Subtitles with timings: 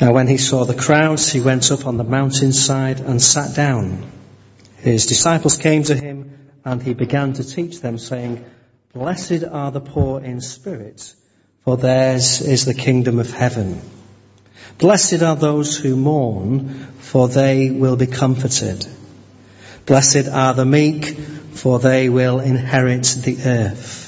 [0.00, 4.08] Now, when he saw the crowds, he went up on the mountainside and sat down.
[4.76, 8.44] His disciples came to him, and he began to teach them, saying,
[8.92, 11.14] Blessed are the poor in spirit,
[11.64, 13.80] for theirs is the kingdom of heaven.
[14.78, 16.68] Blessed are those who mourn,
[17.00, 18.86] for they will be comforted.
[19.84, 24.07] Blessed are the meek, for they will inherit the earth.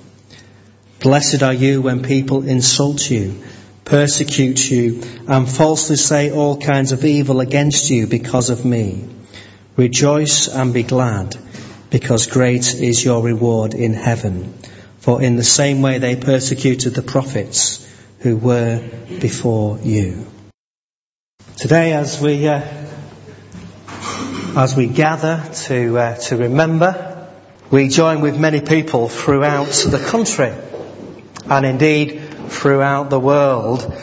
[1.01, 3.41] Blessed are you when people insult you
[3.91, 9.05] persecute you, and falsely say all kinds of evil against you because of me.
[9.75, 11.35] Rejoice and be glad,
[11.89, 14.53] because great is your reward in heaven.
[14.99, 17.85] For in the same way they persecuted the prophets
[18.19, 18.87] who were
[19.19, 20.25] before you.
[21.57, 22.61] Today, as we uh,
[24.55, 27.27] as we gather to uh, to remember,
[27.71, 30.53] we join with many people throughout the country,
[31.49, 33.93] and indeed throughout the world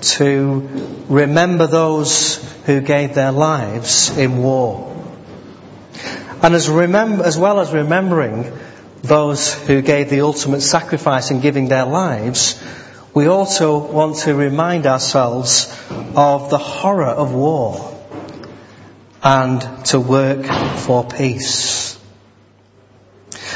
[0.00, 4.92] to remember those who gave their lives in war.
[6.42, 8.52] And as, remember, as well as remembering
[9.02, 12.62] those who gave the ultimate sacrifice in giving their lives,
[13.14, 15.72] we also want to remind ourselves
[16.14, 17.92] of the horror of war
[19.22, 21.98] and to work for peace.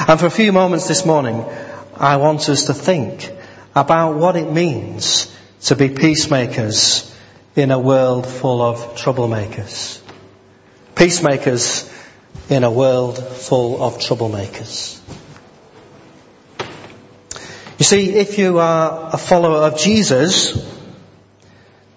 [0.09, 1.45] And for a few moments this morning,
[1.97, 3.31] I want us to think
[3.75, 7.15] about what it means to be peacemakers
[7.57, 10.01] in a world full of troublemakers.
[10.95, 11.91] Peacemakers
[12.49, 15.01] in a world full of troublemakers.
[17.79, 20.53] You see, if you are a follower of Jesus,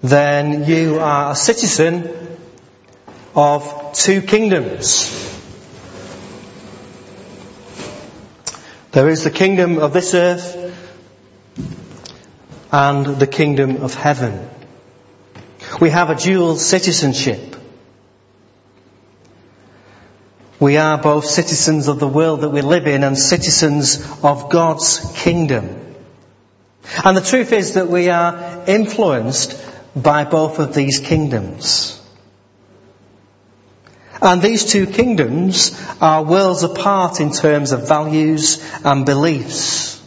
[0.01, 2.37] then you are a citizen
[3.35, 5.32] of two kingdoms.
[8.93, 10.55] There is the kingdom of this earth
[12.71, 14.47] and the kingdom of heaven.
[15.81, 17.55] We have a dual citizenship.
[20.59, 25.11] We are both citizens of the world that we live in and citizens of God's
[25.15, 25.95] kingdom.
[27.03, 29.59] And the truth is that we are influenced
[29.95, 31.99] by both of these kingdoms.
[34.23, 40.01] And these two kingdoms are worlds apart in terms of values and beliefs.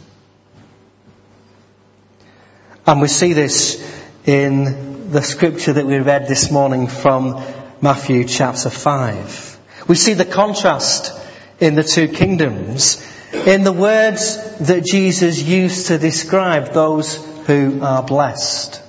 [2.87, 3.79] And we see this
[4.25, 7.43] in the scripture that we read this morning from
[7.79, 9.59] Matthew chapter 5.
[9.87, 11.13] We see the contrast
[11.59, 13.05] in the two kingdoms
[13.45, 18.81] in the words that Jesus used to describe those who are blessed.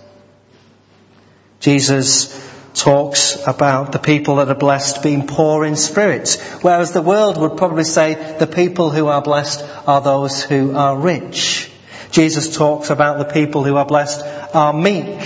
[1.61, 2.33] Jesus
[2.79, 7.57] talks about the people that are blessed being poor in spirit, whereas the world would
[7.57, 11.71] probably say the people who are blessed are those who are rich.
[12.13, 14.25] Jesus talks about the people who are blessed
[14.55, 15.21] are meek,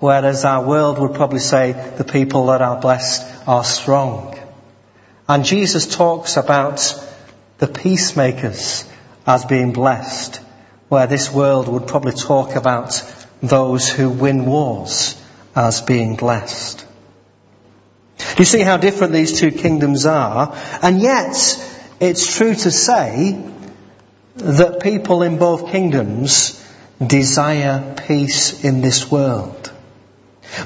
[0.00, 4.36] whereas our world would probably say the people that are blessed are strong.
[5.28, 6.80] And Jesus talks about
[7.58, 8.84] the peacemakers
[9.24, 10.40] as being blessed,
[10.88, 13.02] where this world would probably talk about
[13.40, 15.21] those who win wars
[15.54, 16.86] as being blessed.
[18.18, 20.56] Do you see how different these two kingdoms are?
[20.80, 21.36] And yet,
[22.00, 23.42] it's true to say
[24.36, 26.58] that people in both kingdoms
[27.04, 29.70] desire peace in this world.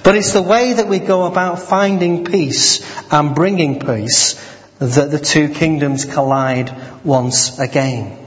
[0.03, 4.35] But it's the way that we go about finding peace and bringing peace
[4.79, 6.73] that the two kingdoms collide
[7.05, 8.26] once again.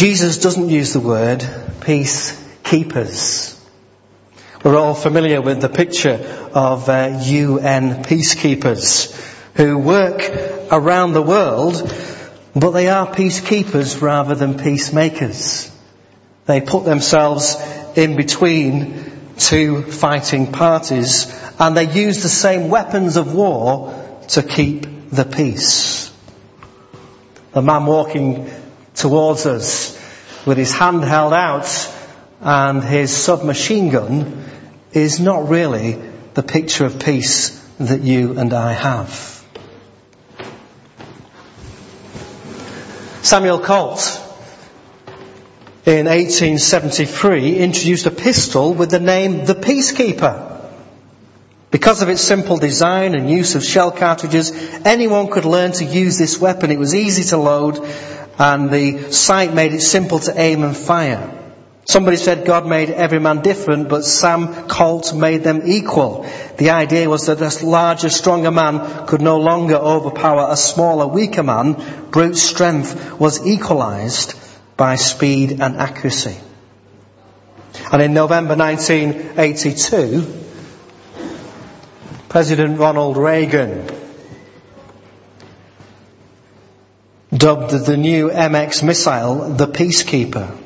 [0.00, 1.40] Jesus doesn't use the word
[1.80, 3.62] peacekeepers.
[4.64, 9.12] We're all familiar with the picture of uh, UN peacekeepers
[9.56, 10.22] who work
[10.72, 11.94] around the world,
[12.56, 15.70] but they are peacekeepers rather than peacemakers.
[16.46, 17.56] They put themselves
[17.94, 19.04] in between
[19.36, 21.26] two fighting parties
[21.58, 26.10] and they use the same weapons of war to keep the peace.
[27.52, 28.48] The man walking
[28.94, 29.98] towards us
[30.46, 31.68] with his hand held out
[32.40, 34.44] and his submachine gun
[34.92, 36.00] is not really
[36.34, 39.36] the picture of peace that you and I have.
[43.22, 44.20] Samuel Colt
[45.84, 50.48] in 1873 introduced a pistol with the name the Peacekeeper.
[51.70, 54.50] Because of its simple design and use of shell cartridges,
[54.84, 56.70] anyone could learn to use this weapon.
[56.70, 57.86] It was easy to load
[58.40, 61.30] and the sight made it simple to aim and fire.
[61.84, 66.26] Somebody said God made every man different, but Sam Colt made them equal.
[66.56, 71.42] The idea was that a larger, stronger man could no longer overpower a smaller, weaker
[71.42, 71.74] man.
[72.10, 74.34] Brute strength was equalized
[74.74, 76.38] by speed and accuracy.
[77.92, 80.26] And in November 1982,
[82.30, 83.99] President Ronald Reagan
[87.34, 90.56] dubbed the new MX missile the Peacekeeper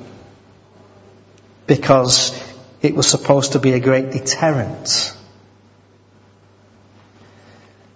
[1.67, 2.33] because
[2.83, 5.15] it was supposed to be a great deterrent.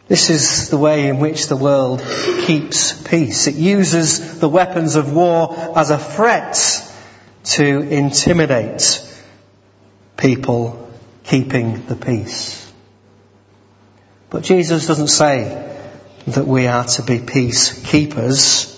[0.06, 2.02] This is the way in which the world
[2.46, 3.46] keeps peace.
[3.46, 6.56] It uses the weapons of war as a threat
[7.44, 9.04] to intimidate
[10.16, 10.90] people
[11.24, 12.72] keeping the peace.
[14.30, 15.77] But Jesus doesn't say
[16.34, 18.74] that we are to be peacekeepers.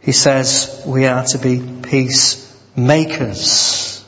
[0.00, 4.04] He says we are to be peacemakers.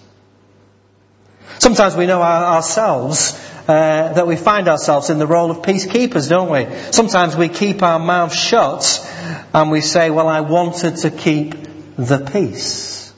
[1.59, 3.33] Sometimes we know ourselves
[3.67, 6.67] uh, that we find ourselves in the role of peacekeepers, don't we?
[6.93, 9.05] Sometimes we keep our mouths shut
[9.53, 11.55] and we say, well, I wanted to keep
[11.97, 13.13] the peace.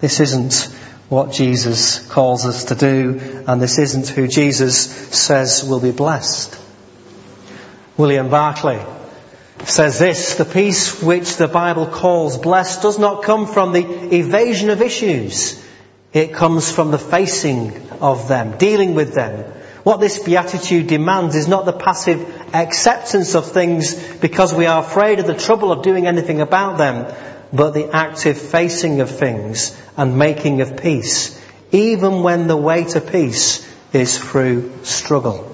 [0.00, 0.54] This isn't
[1.08, 6.58] what Jesus calls us to do, and this isn't who Jesus says will be blessed.
[7.96, 8.84] William Barclay
[9.64, 14.70] says this, the peace which the Bible calls blessed does not come from the evasion
[14.70, 15.62] of issues.
[16.12, 19.44] It comes from the facing of them, dealing with them.
[19.84, 25.18] What this beatitude demands is not the passive acceptance of things because we are afraid
[25.18, 27.14] of the trouble of doing anything about them,
[27.52, 31.40] but the active facing of things and making of peace,
[31.70, 35.53] even when the way to peace is through struggle.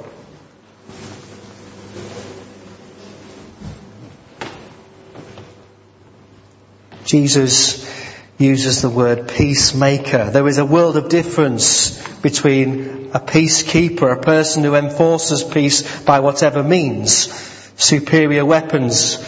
[7.11, 7.91] Jesus
[8.39, 10.31] uses the word peacemaker.
[10.31, 16.21] There is a world of difference between a peacekeeper, a person who enforces peace by
[16.21, 17.33] whatever means,
[17.75, 19.19] superior weapons.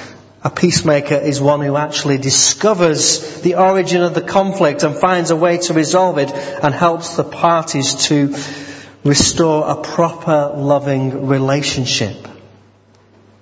[0.44, 5.36] A peacemaker is one who actually discovers the origin of the conflict and finds a
[5.36, 8.36] way to resolve it and helps the parties to
[9.02, 12.28] restore a proper loving relationship.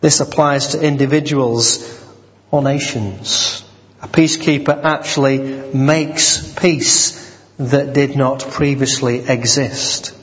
[0.00, 2.02] This applies to individuals
[2.50, 3.64] or nations.
[4.02, 5.38] A peacekeeper actually
[5.74, 7.16] makes peace
[7.58, 10.16] that did not previously exist.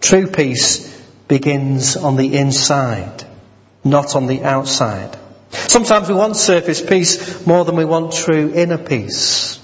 [0.00, 0.86] True peace
[1.26, 3.24] begins on the inside,
[3.82, 5.16] not on the outside.
[5.50, 9.58] Sometimes we want surface peace more than we want true inner peace.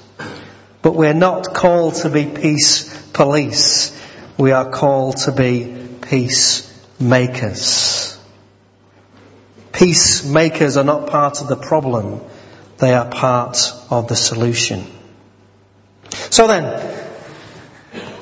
[0.82, 3.96] But we're not called to be peace police.
[4.36, 8.18] We are called to be peace makers.
[9.72, 12.20] Peacemakers are not part of the problem.
[12.82, 14.84] They are part of the solution.
[16.30, 16.64] So then,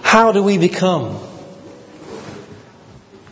[0.02, 1.18] how do we become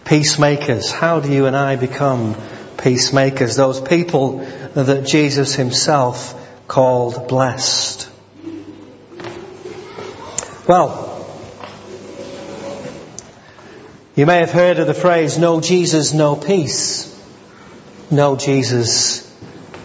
[0.07, 0.91] peacemakers?
[0.91, 2.35] How do you and I become
[2.79, 3.57] peacemakers?
[3.57, 4.39] Those people
[4.73, 6.35] that Jesus himself
[6.67, 8.09] called blessed.
[10.67, 11.29] Well,
[14.17, 17.05] you may have heard of the phrase, no Jesus, no peace.
[18.11, 19.31] No Jesus,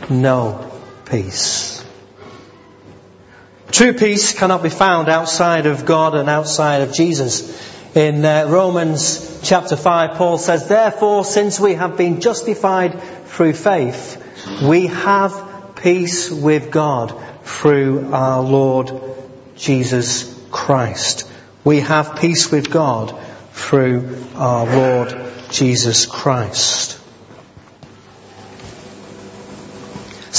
[0.10, 0.70] no
[1.14, 1.86] peace.
[3.70, 7.36] True peace cannot be found outside of God and outside of Jesus.
[7.96, 14.20] In uh, Romans chapter 5, Paul says, Therefore, since we have been justified through faith,
[14.64, 18.92] we have peace with God through our Lord
[19.56, 21.30] Jesus Christ.
[21.64, 23.16] We have peace with God
[23.52, 25.16] through our Lord
[25.52, 27.03] Jesus Christ.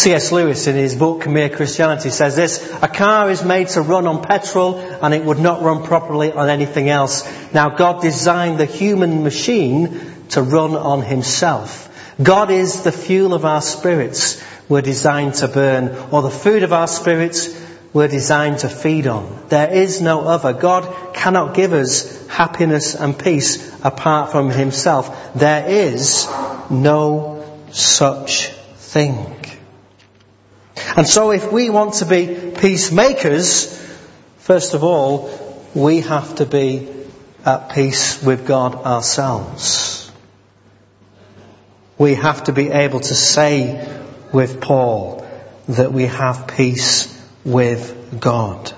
[0.05, 0.33] C.S.
[0.33, 4.23] Lewis in his book Mere Christianity says this, a car is made to run on
[4.23, 7.25] petrol and it would not run properly on anything else.
[7.55, 11.89] Now God designed the human machine to run on himself.
[12.23, 16.75] God is the fuel of our spirits we're designed to burn or the food of
[16.75, 17.59] our spirits
[17.95, 19.47] we're designed to feed on.
[19.49, 20.53] There is no other.
[20.53, 25.33] God cannot give us happiness and peace apart from himself.
[25.35, 26.29] There is
[26.69, 29.35] no such thing.
[30.97, 33.77] And so if we want to be peacemakers,
[34.39, 35.31] first of all,
[35.75, 36.89] we have to be
[37.45, 40.11] at peace with God ourselves.
[41.99, 44.01] We have to be able to say
[44.33, 45.27] with Paul
[45.69, 47.11] that we have peace
[47.45, 48.73] with God.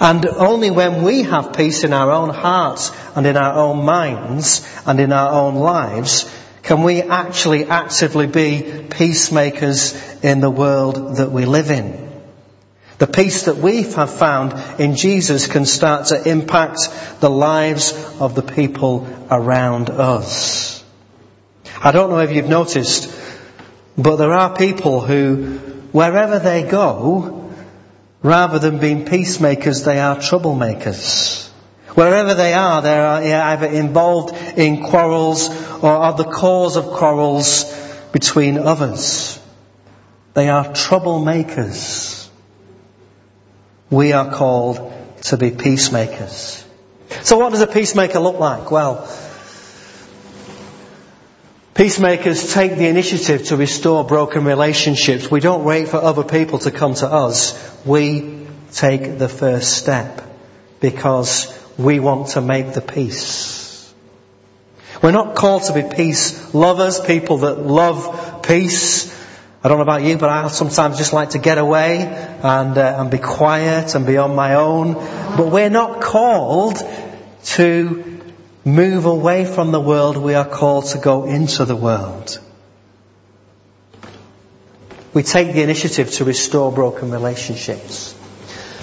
[0.00, 4.66] And only when we have peace in our own hearts and in our own minds
[4.86, 6.32] and in our own lives
[6.68, 12.06] can we actually actively be peacemakers in the world that we live in.
[12.98, 16.80] The peace that we have found in Jesus can start to impact
[17.20, 20.84] the lives of the people around us.
[21.82, 23.18] I don't know if you've noticed,
[23.96, 25.56] but there are people who,
[25.92, 27.50] wherever they go,
[28.22, 31.37] rather than being peacemakers, they are troublemakers.
[31.94, 35.48] Wherever they are, they are either involved in quarrels
[35.82, 37.64] or are the cause of quarrels
[38.12, 39.40] between others.
[40.34, 42.18] They are troublemakers
[43.90, 44.92] we are called
[45.22, 46.64] to be peacemakers.
[47.22, 48.70] So what does a peacemaker look like?
[48.70, 49.08] Well,
[51.74, 55.30] peacemakers take the initiative to restore broken relationships.
[55.30, 57.56] We don't wait for other people to come to us.
[57.86, 60.22] We take the first step
[60.80, 63.94] because we want to make the peace.
[65.00, 69.16] We're not called to be peace lovers, people that love peace.
[69.62, 72.96] I don't know about you, but I sometimes just like to get away and, uh,
[72.98, 74.94] and be quiet and be on my own.
[74.94, 76.82] But we're not called
[77.44, 78.20] to
[78.64, 80.16] move away from the world.
[80.16, 82.40] We are called to go into the world.
[85.14, 88.14] We take the initiative to restore broken relationships.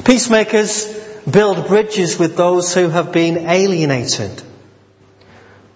[0.04, 0.95] Peacemakers
[1.29, 4.41] build bridges with those who have been alienated.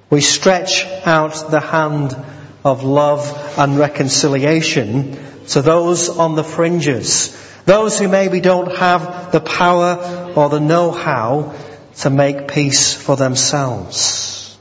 [0.10, 2.16] We stretch out the hand
[2.64, 9.40] of love and reconciliation to those on the fringes, those who maybe don't have the
[9.40, 11.56] power or the know-how
[11.98, 14.58] to make peace for themselves.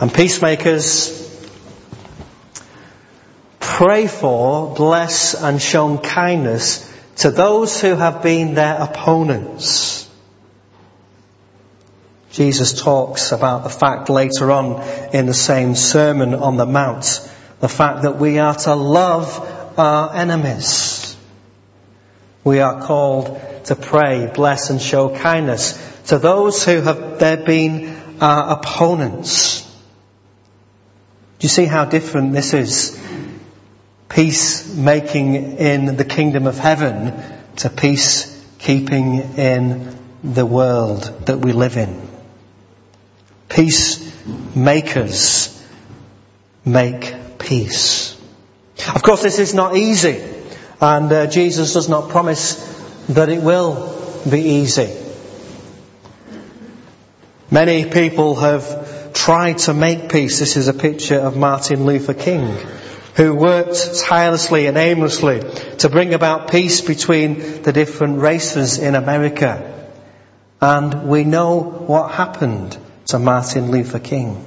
[0.00, 1.14] And peacemakers
[3.58, 6.87] pray for, bless and show kindness
[7.18, 9.98] to those who have been their opponents
[12.38, 14.80] Jesus talks about the fact later on
[15.12, 20.14] in the same Sermon on the Mount, the fact that we are to love our
[20.14, 21.16] enemies.
[22.44, 27.96] We are called to pray, bless and show kindness to those who have there been
[28.20, 29.62] our opponents.
[31.40, 32.96] Do you see how different this is?
[34.08, 37.12] Peace making in the kingdom of heaven
[37.56, 42.08] to peace keeping in the world that we live in.
[43.48, 45.54] Peacemakers
[46.64, 48.16] make peace.
[48.94, 50.22] Of course, this is not easy,
[50.80, 52.56] and uh, Jesus does not promise
[53.08, 53.94] that it will
[54.28, 54.94] be easy.
[57.50, 60.38] Many people have tried to make peace.
[60.38, 62.56] This is a picture of Martin Luther King,
[63.18, 65.40] who worked tirelessly and aimlessly
[65.78, 69.90] to bring about peace between the different races in America.
[70.60, 74.46] And we know what happened to Martin Luther King.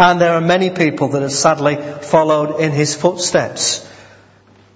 [0.00, 3.86] And there are many people that have sadly followed in his footsteps.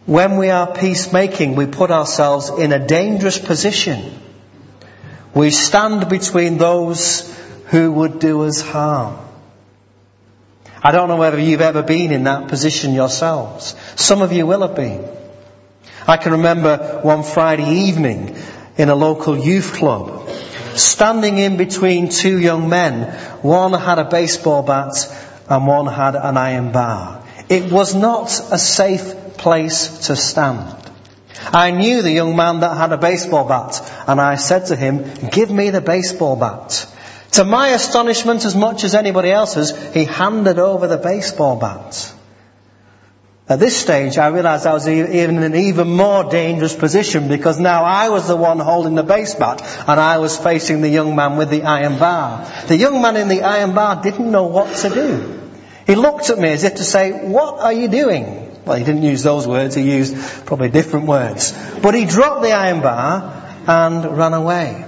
[0.06, 4.04] When we are peacemaking, we put ourselves in a dangerous position.
[5.34, 7.28] We stand between those
[7.66, 9.23] who would do us harm.
[10.84, 13.74] I don't know whether you've ever been in that position yourselves.
[13.96, 15.08] Some of you will have been.
[16.06, 18.36] I can remember one Friday evening
[18.76, 20.28] in a local youth club
[20.76, 23.12] standing in between two young men.
[23.40, 24.94] One had a baseball bat
[25.48, 27.22] and one had an iron bar.
[27.48, 30.76] It was not a safe place to stand.
[31.46, 35.04] I knew the young man that had a baseball bat and I said to him,
[35.30, 36.86] give me the baseball bat.
[37.34, 42.12] To my astonishment as much as anybody else's, he handed over the baseball bat.
[43.48, 47.82] At this stage, I realized I was in an even more dangerous position because now
[47.82, 51.36] I was the one holding the base bat and I was facing the young man
[51.36, 52.48] with the iron bar.
[52.68, 55.40] The young man in the iron bar didn't know what to do.
[55.88, 58.62] He looked at me as if to say, what are you doing?
[58.64, 61.52] Well, he didn't use those words, he used probably different words.
[61.82, 64.84] But he dropped the iron bar and ran away.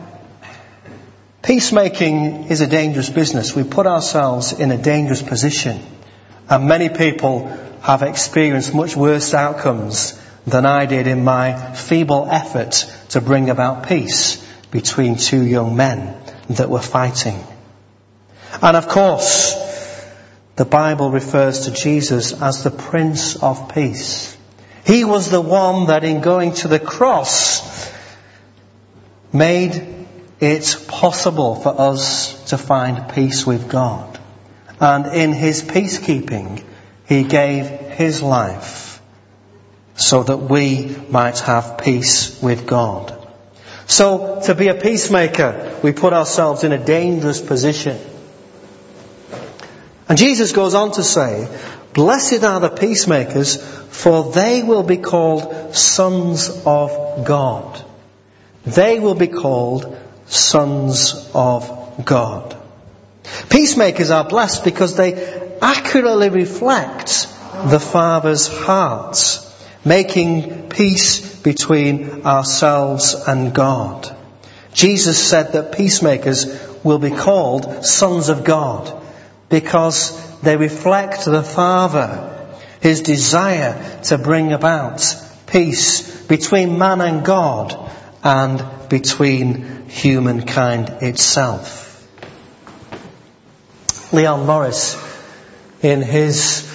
[1.46, 3.54] Peacemaking is a dangerous business.
[3.54, 5.80] We put ourselves in a dangerous position.
[6.48, 7.46] And many people
[7.82, 13.86] have experienced much worse outcomes than I did in my feeble effort to bring about
[13.86, 17.38] peace between two young men that were fighting.
[18.60, 19.54] And of course,
[20.56, 24.36] the Bible refers to Jesus as the Prince of Peace.
[24.84, 27.88] He was the one that in going to the cross
[29.32, 29.95] made
[30.40, 34.18] it possible for us to find peace with God.
[34.80, 36.62] And in his peacekeeping,
[37.06, 38.86] he gave his life.
[39.96, 43.14] so that we might have peace with God.
[43.86, 47.98] So, to be a peacemaker, we put ourselves in a dangerous position.
[50.08, 51.48] And Jesus goes on to say,
[51.94, 53.56] Blessed are the peacemakers,
[53.90, 57.82] for they will be called sons of God.
[58.64, 59.96] They will be called
[60.26, 62.56] sons of God.
[63.49, 67.28] Peacemakers are blessed because they accurately reflect
[67.66, 69.18] the Father's heart,
[69.85, 74.14] making peace between ourselves and God.
[74.73, 76.47] Jesus said that peacemakers
[76.85, 79.02] will be called sons of God
[79.49, 82.49] because they reflect the Father,
[82.80, 85.02] His desire to bring about
[85.47, 87.90] peace between man and God
[88.26, 91.85] and between humankind itself.
[94.12, 94.97] Leon Morris,
[95.80, 96.68] in his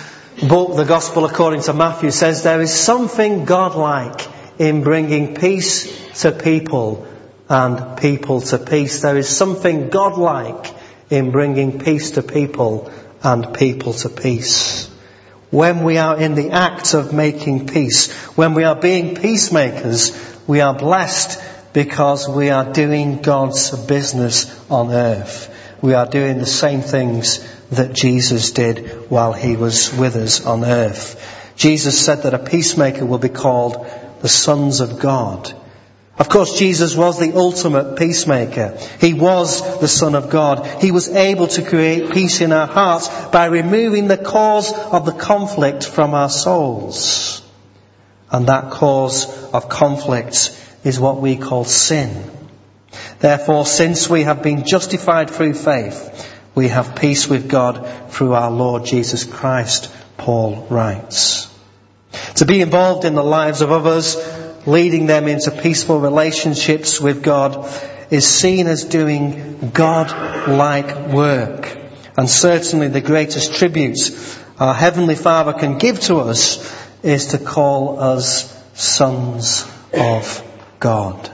[0.48, 4.28] book, The Gospel According to Matthew, says there is something godlike
[4.60, 7.06] in bringing peace to people
[7.50, 9.02] and people to peace.
[9.02, 10.74] There is something godlike
[11.10, 12.90] in bringing peace to people
[13.24, 14.91] and people to peace.
[15.52, 20.12] When we are in the act of making peace, when we are being peacemakers,
[20.48, 21.42] we are blessed
[21.74, 25.50] because we are doing God's business on earth.
[25.82, 30.64] We are doing the same things that Jesus did while he was with us on
[30.64, 31.54] earth.
[31.58, 33.86] Jesus said that a peacemaker will be called
[34.22, 35.54] the sons of God.
[36.22, 38.78] Of course, Jesus was the ultimate peacemaker.
[39.00, 40.68] He was the Son of God.
[40.80, 45.14] He was able to create peace in our hearts by removing the cause of the
[45.14, 47.42] conflict from our souls.
[48.30, 52.30] And that cause of conflict is what we call sin.
[53.18, 58.52] Therefore, since we have been justified through faith, we have peace with God through our
[58.52, 61.52] Lord Jesus Christ, Paul writes.
[62.36, 64.18] To be involved in the lives of others,
[64.66, 67.68] leading them into peaceful relationships with God,
[68.10, 71.78] is seen as doing God-like work.
[72.18, 73.98] And certainly the greatest tribute
[74.60, 76.60] our Heavenly Father can give to us
[77.02, 80.44] is to call us sons of
[80.80, 81.32] God.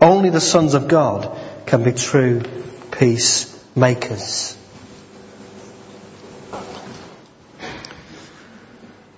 [0.00, 2.42] Only the sons of God can be true
[2.90, 4.56] peacemakers.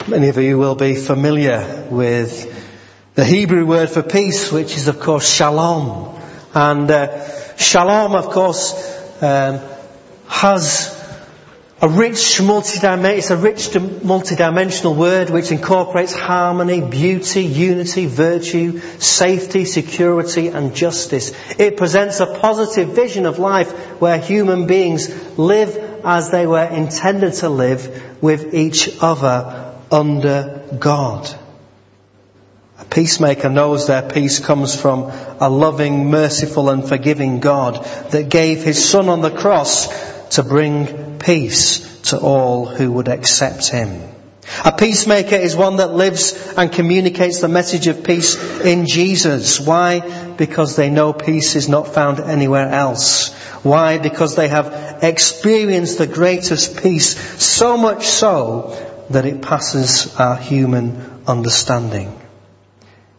[0.07, 2.74] Many of you will be familiar with
[3.15, 6.21] the Hebrew word for peace, which is of course shalom.
[6.53, 8.73] And uh, shalom, of course,
[9.23, 9.61] um,
[10.27, 11.01] has
[11.81, 19.65] a rich multi-dimensional, it's a rich multi-dimensional word which incorporates harmony, beauty, unity, virtue, safety,
[19.65, 21.33] security and justice.
[21.59, 27.35] It presents a positive vision of life where human beings live as they were intended
[27.35, 31.33] to live with each other under God.
[32.85, 38.63] A peacemaker knows their peace comes from a loving, merciful and forgiving God that gave
[38.63, 39.89] His Son on the cross
[40.35, 44.03] to bring peace to all who would accept him.
[44.65, 49.59] A peacemaker is one that lives and communicates the message of peace in Jesus.
[49.59, 50.35] Why?
[50.37, 53.33] Because they know peace is not found anywhere else.
[53.63, 53.99] Why?
[53.99, 58.77] Because they have experienced the greatest peace, so much so
[59.11, 62.21] that it passes our human understanding.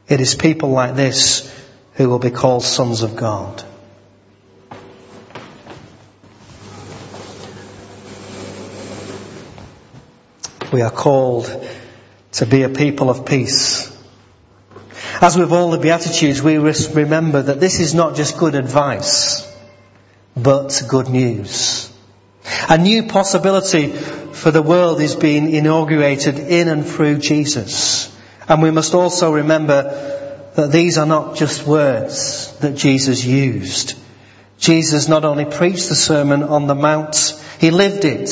[0.07, 1.51] It is people like this
[1.93, 3.63] who will be called sons of God.
[10.71, 11.49] We are called
[12.33, 13.91] to be a people of peace.
[15.21, 19.51] As with all the Beatitudes, we remember that this is not just good advice,
[20.35, 21.91] but good news.
[22.69, 28.14] A new possibility for the world is being inaugurated in and through Jesus.
[28.47, 33.95] And we must also remember that these are not just words that Jesus used.
[34.57, 38.29] Jesus not only preached the Sermon on the Mount, he lived it.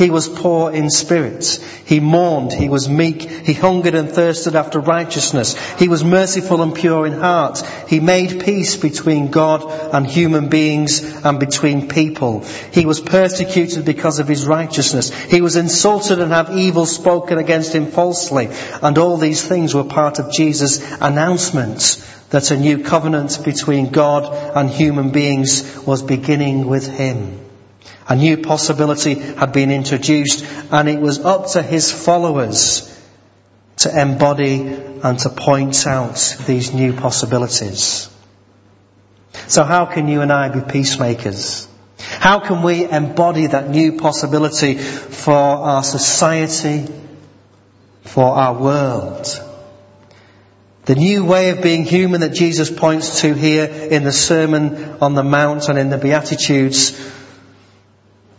[0.00, 1.44] He was poor in spirit.
[1.84, 2.54] He mourned.
[2.54, 3.20] He was meek.
[3.20, 5.54] He hungered and thirsted after righteousness.
[5.78, 7.58] He was merciful and pure in heart.
[7.86, 12.40] He made peace between God and human beings and between people.
[12.72, 15.12] He was persecuted because of his righteousness.
[15.24, 18.48] He was insulted and had evil spoken against him falsely.
[18.80, 24.56] And all these things were part of Jesus' announcement that a new covenant between God
[24.56, 27.49] and human beings was beginning with him.
[28.10, 32.86] A new possibility had been introduced and it was up to his followers
[33.76, 38.10] to embody and to point out these new possibilities.
[39.46, 41.68] So how can you and I be peacemakers?
[41.98, 46.92] How can we embody that new possibility for our society,
[48.02, 49.26] for our world?
[50.86, 55.14] The new way of being human that Jesus points to here in the Sermon on
[55.14, 56.98] the Mount and in the Beatitudes,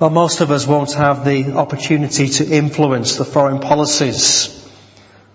[0.01, 4.67] well, most of us won't have the opportunity to influence the foreign policies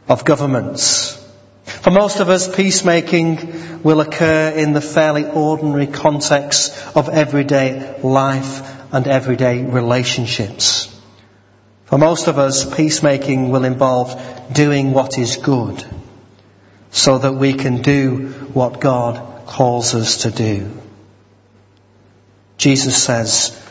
[0.09, 1.15] of governments.
[1.63, 8.93] For most of us, peacemaking will occur in the fairly ordinary context of everyday life
[8.93, 10.93] and everyday relationships.
[11.85, 14.21] For most of us, peacemaking will involve
[14.53, 15.85] doing what is good
[16.91, 20.73] so that we can do what God calls us to do.
[22.59, 23.63] Jesus says,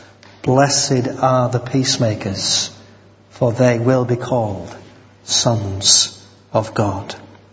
[0.46, 2.70] blessed are the peacemakers,
[3.30, 4.74] for they will be called
[5.24, 7.14] sons of God.